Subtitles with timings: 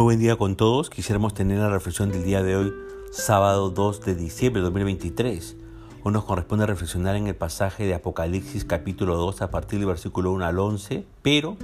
[0.00, 0.88] Muy buen día con todos.
[0.88, 2.72] Quisiéramos tener la reflexión del día de hoy,
[3.12, 5.58] sábado 2 de diciembre de 2023.
[6.02, 10.32] Hoy nos corresponde reflexionar en el pasaje de Apocalipsis capítulo 2 a partir del versículo
[10.32, 11.58] 1 al 11, pero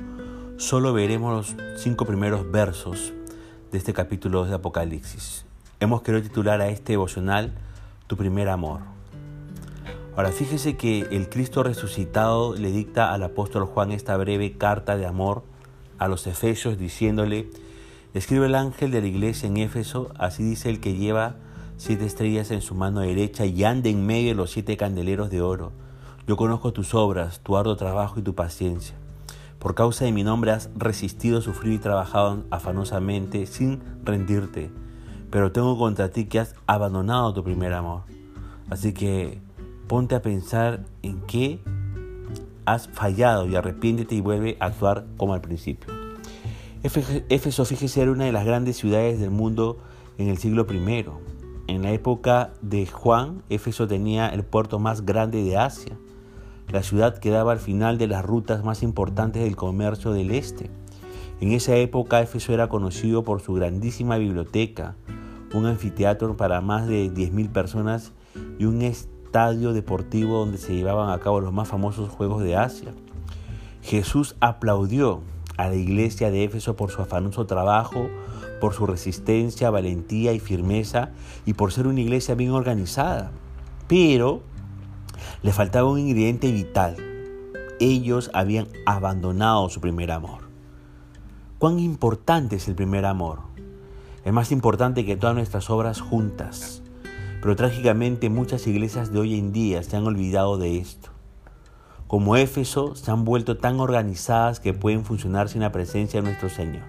[0.58, 3.14] solo veremos los cinco primeros versos
[3.72, 5.46] de este capítulo 2 de Apocalipsis.
[5.80, 7.54] Hemos querido titular a este devocional
[8.06, 8.80] Tu primer amor.
[10.14, 15.06] Ahora fíjese que el Cristo resucitado le dicta al apóstol Juan esta breve carta de
[15.06, 15.42] amor
[15.96, 17.48] a los Efesios diciéndole,
[18.18, 21.36] escribe el ángel de la iglesia en Éfeso, así dice el que lleva
[21.76, 25.42] siete estrellas en su mano derecha y anda en medio de los siete candeleros de
[25.42, 25.72] oro.
[26.26, 28.96] Yo conozco tus obras, tu arduo trabajo y tu paciencia.
[29.58, 34.70] Por causa de mi nombre has resistido, sufrido y trabajado afanosamente sin rendirte.
[35.30, 38.02] Pero tengo contra ti que has abandonado tu primer amor.
[38.70, 39.40] Así que
[39.88, 41.60] ponte a pensar en qué
[42.64, 45.95] has fallado y arrepiéntete y vuelve a actuar como al principio.
[46.82, 49.78] Éfeso, fíjese, era una de las grandes ciudades del mundo
[50.18, 51.06] en el siglo I.
[51.68, 55.98] En la época de Juan, Éfeso tenía el puerto más grande de Asia.
[56.68, 60.70] La ciudad quedaba al final de las rutas más importantes del comercio del este.
[61.40, 64.94] En esa época, Éfeso era conocido por su grandísima biblioteca,
[65.54, 68.12] un anfiteatro para más de 10.000 personas
[68.58, 72.92] y un estadio deportivo donde se llevaban a cabo los más famosos Juegos de Asia.
[73.82, 75.22] Jesús aplaudió
[75.56, 78.08] a la iglesia de Éfeso por su afanoso trabajo,
[78.60, 81.10] por su resistencia, valentía y firmeza
[81.44, 83.30] y por ser una iglesia bien organizada.
[83.88, 84.42] Pero
[85.42, 86.96] le faltaba un ingrediente vital.
[87.80, 90.46] Ellos habían abandonado su primer amor.
[91.58, 93.40] ¿Cuán importante es el primer amor?
[94.24, 96.82] Es más importante que todas nuestras obras juntas.
[97.40, 101.15] Pero trágicamente muchas iglesias de hoy en día se han olvidado de esto
[102.06, 106.48] como Éfeso, se han vuelto tan organizadas que pueden funcionar sin la presencia de nuestro
[106.48, 106.84] Señor.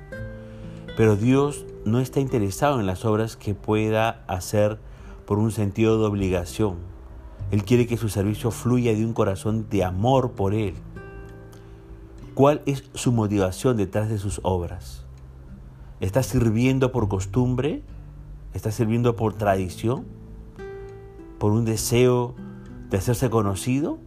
[0.95, 4.79] Pero Dios no está interesado en las obras que pueda hacer
[5.25, 6.75] por un sentido de obligación.
[7.49, 10.75] Él quiere que su servicio fluya de un corazón de amor por Él.
[12.33, 15.05] ¿Cuál es su motivación detrás de sus obras?
[15.99, 17.81] ¿Está sirviendo por costumbre?
[18.53, 20.05] ¿Está sirviendo por tradición?
[21.39, 22.35] ¿Por un deseo
[22.91, 23.97] de hacerse conocido?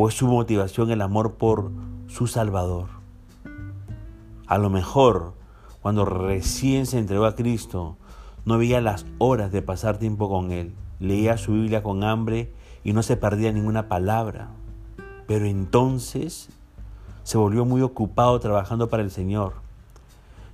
[0.00, 1.72] ¿O es su motivación el amor por
[2.06, 2.86] su Salvador?
[4.46, 5.34] A lo mejor,
[5.82, 7.96] cuando recién se entregó a Cristo,
[8.44, 10.72] no veía las horas de pasar tiempo con Él.
[11.00, 12.54] Leía su Biblia con hambre
[12.84, 14.50] y no se perdía ninguna palabra.
[15.26, 16.48] Pero entonces
[17.24, 19.54] se volvió muy ocupado trabajando para el Señor.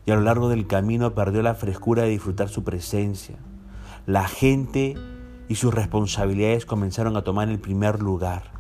[0.06, 3.37] Y a lo largo del camino perdió la frescura de disfrutar su presencia.
[4.06, 4.97] La gente
[5.50, 8.53] y sus responsabilidades comenzaron a tomar el primer lugar.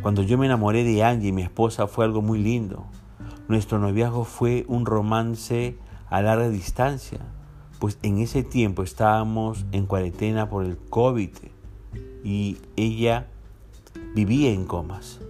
[0.00, 2.86] Cuando yo me enamoré de Angie, mi esposa, fue algo muy lindo.
[3.48, 5.76] Nuestro noviazgo fue un romance
[6.08, 7.20] a larga distancia,
[7.78, 11.30] pues en ese tiempo estábamos en cuarentena por el COVID
[12.24, 13.26] y ella
[14.14, 15.20] vivía en comas.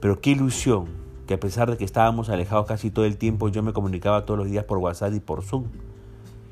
[0.00, 0.86] Pero qué ilusión
[1.26, 4.38] que a pesar de que estábamos alejados casi todo el tiempo, yo me comunicaba todos
[4.38, 5.64] los días por WhatsApp y por Zoom.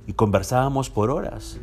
[0.07, 1.61] Y conversábamos por horas.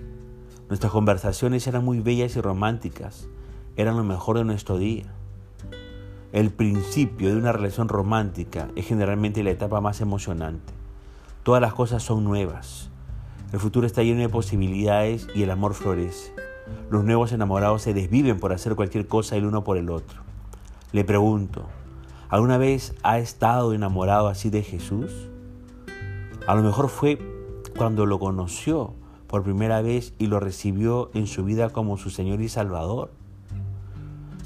[0.67, 3.27] Nuestras conversaciones eran muy bellas y románticas.
[3.75, 5.13] Eran lo mejor de nuestro día.
[6.31, 10.73] El principio de una relación romántica es generalmente la etapa más emocionante.
[11.41, 12.91] Todas las cosas son nuevas.
[13.51, 16.31] El futuro está lleno de posibilidades y el amor florece.
[16.91, 20.21] Los nuevos enamorados se desviven por hacer cualquier cosa el uno por el otro.
[20.91, 21.65] Le pregunto,
[22.29, 25.11] ¿alguna vez ha estado enamorado así de Jesús?
[26.45, 27.17] A lo mejor fue
[27.75, 28.93] cuando lo conoció
[29.25, 33.09] por primera vez y lo recibió en su vida como su Señor y Salvador.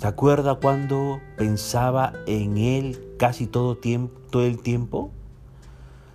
[0.03, 5.11] ¿Se acuerda cuando pensaba en Él casi todo, tiempo, todo el tiempo?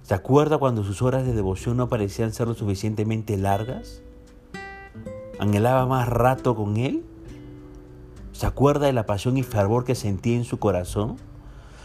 [0.03, 4.03] ¿Se acuerda cuando sus horas de devoción no parecían ser lo suficientemente largas?
[5.39, 7.03] ¿Anhelaba más rato con Él?
[8.33, 11.17] ¿Se acuerda de la pasión y fervor que sentía en su corazón?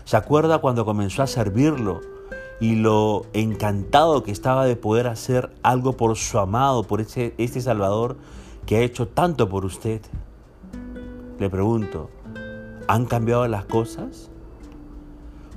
[0.03, 2.01] ¿Se acuerda cuando comenzó a servirlo
[2.59, 7.61] y lo encantado que estaba de poder hacer algo por su amado, por ese, este
[7.61, 8.17] Salvador
[8.65, 10.01] que ha hecho tanto por usted?
[11.39, 12.12] Le pregunto,
[12.88, 14.30] ¿han cambiado las cosas?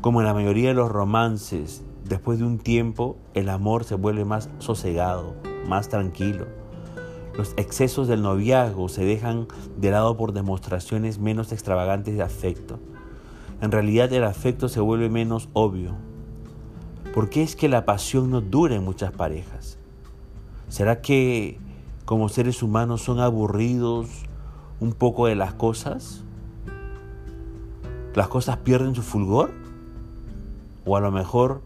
[0.00, 4.25] Como en la mayoría de los romances, después de un tiempo el amor se vuelve
[4.25, 5.34] más sosegado,
[5.69, 6.46] más tranquilo.
[7.37, 12.79] Los excesos del noviazgo se dejan de lado por demostraciones menos extravagantes de afecto.
[13.61, 15.94] En realidad el afecto se vuelve menos obvio.
[17.12, 19.79] ¿Por qué es que la pasión no dura en muchas parejas?
[20.69, 21.58] ¿Será que
[22.06, 24.08] como seres humanos son aburridos
[24.81, 26.23] un poco de las cosas,
[28.14, 29.52] las cosas pierden su fulgor.
[30.84, 31.62] O a lo mejor,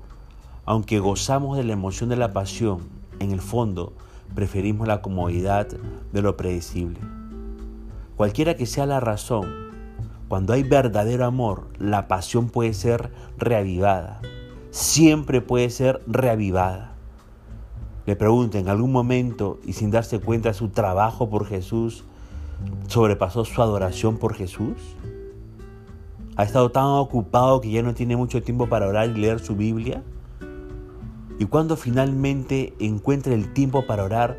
[0.67, 2.79] Aunque gozamos de la emoción de la pasión,
[3.19, 3.93] en el fondo
[4.37, 5.67] preferimos la comodidad
[6.13, 7.01] de lo predecible.
[8.17, 9.49] Cualquiera que sea la razón,
[10.29, 14.21] cuando hay verdadero amor, la pasión puede ser reavivada.
[14.71, 16.93] Siempre puede ser reavivada.
[18.07, 22.05] Le pregunto, en algún momento y sin darse cuenta su trabajo por Jesús
[22.89, 24.77] sobrepasó su adoración por Jesús.
[26.37, 29.57] Ha estado tan ocupado que ya no tiene mucho tiempo para orar y leer su
[29.57, 30.03] Biblia.
[31.39, 34.39] Y cuando finalmente encuentra el tiempo para orar,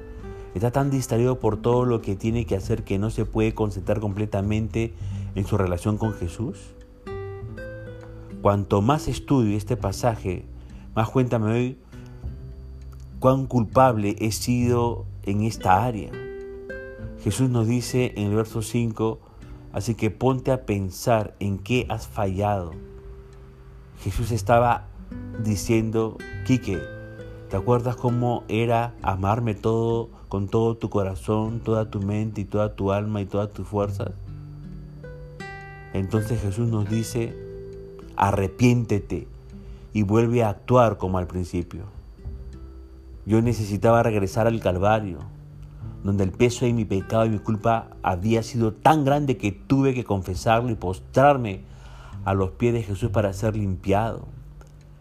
[0.54, 4.00] está tan distraído por todo lo que tiene que hacer que no se puede concentrar
[4.00, 4.94] completamente
[5.36, 6.58] en su relación con Jesús.
[8.42, 10.46] Cuanto más estudio este pasaje,
[10.96, 11.78] más cuenta me doy
[13.20, 16.12] cuán culpable he sido en esta área.
[17.24, 19.20] Jesús nos dice en el verso 5,
[19.74, 22.72] así que ponte a pensar en qué has fallado.
[24.04, 24.88] Jesús estaba
[25.44, 26.82] diciendo, Quique,
[27.50, 32.74] ¿te acuerdas cómo era amarme todo con todo tu corazón, toda tu mente y toda
[32.74, 34.10] tu alma y todas tus fuerzas?
[35.94, 37.36] Entonces Jesús nos dice,
[38.16, 39.28] arrepiéntete
[39.94, 41.84] y vuelve a actuar como al principio.
[43.28, 45.20] Yo necesitaba regresar al Calvario,
[46.04, 49.94] donde el peso de mi pecado y mi culpa había sido tan grande que tuve
[49.94, 51.62] que confesarlo y postrarme
[52.26, 54.28] a los pies de Jesús para ser limpiado.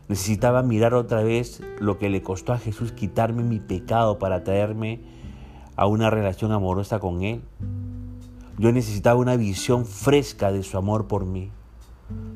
[0.08, 5.00] Necesitaba mirar otra vez lo que le costó a Jesús quitarme mi pecado para traerme
[5.76, 7.42] a una relación amorosa con Él.
[8.58, 11.50] Yo necesitaba una visión fresca de su amor por mí.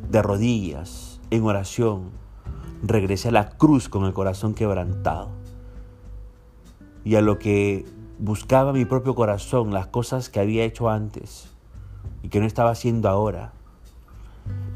[0.09, 2.11] De rodillas, en oración,
[2.83, 5.31] regresé a la cruz con el corazón quebrantado.
[7.05, 7.85] Y a lo que
[8.19, 11.51] buscaba mi propio corazón, las cosas que había hecho antes
[12.23, 13.53] y que no estaba haciendo ahora,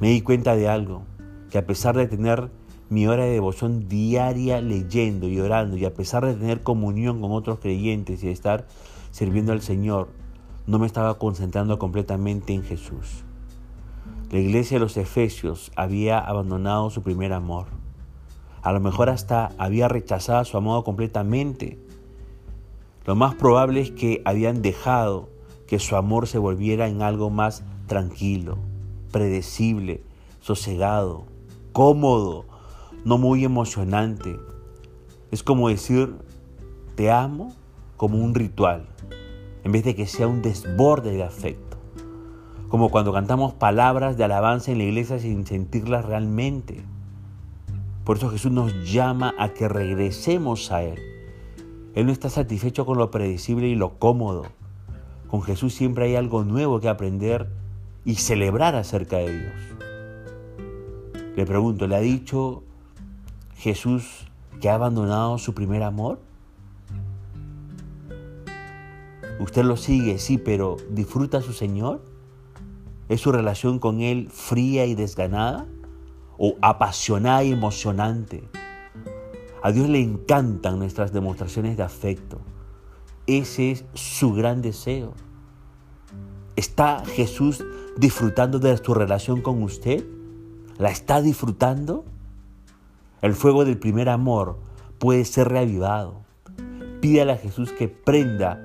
[0.00, 1.02] me di cuenta de algo,
[1.50, 2.50] que a pesar de tener
[2.90, 7.32] mi hora de devoción diaria leyendo y orando y a pesar de tener comunión con
[7.32, 8.67] otros creyentes y de estar
[9.11, 10.08] sirviendo al Señor,
[10.67, 13.25] no me estaba concentrando completamente en Jesús.
[14.31, 17.67] La iglesia de los Efesios había abandonado su primer amor.
[18.62, 21.79] A lo mejor hasta había rechazado su amor completamente.
[23.08, 25.31] Lo más probable es que habían dejado
[25.66, 28.58] que su amor se volviera en algo más tranquilo,
[29.10, 30.02] predecible,
[30.40, 31.25] sosegado,
[31.72, 32.44] cómodo,
[33.06, 34.38] no muy emocionante.
[35.31, 36.16] Es como decir,
[36.96, 37.55] te amo
[37.96, 38.87] como un ritual,
[39.64, 41.78] en vez de que sea un desborde de afecto.
[42.69, 46.84] Como cuando cantamos palabras de alabanza en la iglesia sin sentirlas realmente.
[48.04, 51.17] Por eso Jesús nos llama a que regresemos a Él.
[51.98, 54.46] Él no está satisfecho con lo predecible y lo cómodo.
[55.26, 57.48] Con Jesús siempre hay algo nuevo que aprender
[58.04, 59.52] y celebrar acerca de Dios.
[61.34, 62.62] Le pregunto, ¿le ha dicho
[63.56, 64.28] Jesús
[64.60, 66.20] que ha abandonado su primer amor?
[69.40, 72.04] Usted lo sigue, sí, pero ¿disfruta a su Señor?
[73.08, 75.66] ¿Es su relación con Él fría y desganada?
[76.38, 78.44] ¿O apasionada y emocionante?
[79.62, 82.38] A Dios le encantan nuestras demostraciones de afecto.
[83.26, 85.14] Ese es su gran deseo.
[86.56, 87.64] ¿Está Jesús
[87.96, 90.04] disfrutando de su relación con usted?
[90.78, 92.04] ¿La está disfrutando?
[93.21, 94.59] El fuego del primer amor
[94.99, 96.23] puede ser reavivado.
[97.00, 98.64] Pídale a Jesús que prenda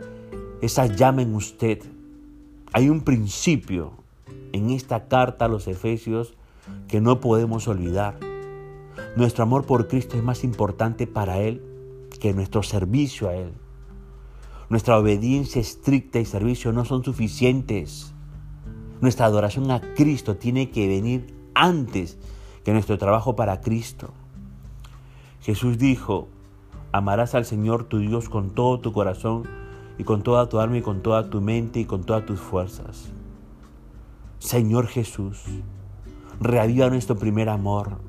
[0.62, 1.82] esa llama en usted.
[2.72, 3.94] Hay un principio
[4.51, 6.36] en esta carta a los Efesios
[6.88, 8.33] que no podemos olvidar.
[9.15, 11.62] Nuestro amor por Cristo es más importante para Él
[12.20, 13.53] que nuestro servicio a Él.
[14.70, 18.12] Nuestra obediencia estricta y servicio no son suficientes.
[19.01, 22.17] Nuestra adoración a Cristo tiene que venir antes
[22.63, 24.13] que nuestro trabajo para Cristo.
[25.41, 26.27] Jesús dijo,
[26.91, 29.43] amarás al Señor tu Dios con todo tu corazón
[30.00, 33.12] y con toda tu alma y con toda tu mente y con todas tus fuerzas.
[34.39, 35.43] Señor Jesús,
[36.39, 38.00] reaviva nuestro primer amor,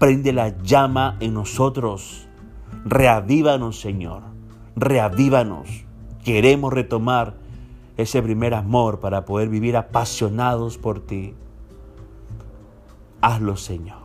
[0.00, 2.26] prende la llama en nosotros,
[2.86, 4.22] reavívanos Señor,
[4.74, 5.84] reavívanos.
[6.24, 7.34] Queremos retomar
[7.98, 11.34] ese primer amor para poder vivir apasionados por ti.
[13.20, 14.00] Hazlo Señor.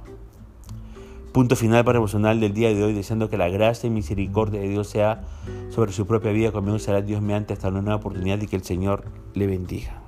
[1.31, 4.67] Punto final para emocional del día de hoy, deseando que la gracia y misericordia de
[4.67, 5.23] Dios sea
[5.69, 6.51] sobre su propia vida.
[6.51, 10.04] Conmigo será Dios mediante hasta una nueva oportunidad y que el Señor le bendiga.